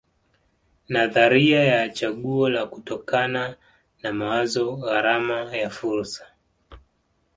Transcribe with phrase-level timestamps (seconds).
[0.89, 3.57] Nadharia ya chaguo la kutokana
[4.03, 6.25] na mawazo gharama ya fursa